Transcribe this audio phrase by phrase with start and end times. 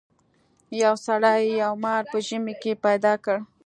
[0.83, 3.37] یو سړي یو مار په ژمي کې پیدا کړ.